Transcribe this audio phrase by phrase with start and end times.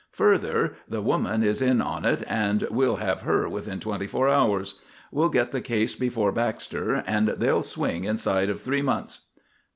[0.13, 4.79] Further: the woman is in on it and we'll have her within twenty four hours.
[5.11, 9.27] We'll get the case before Baxter and they'll swing inside of three months."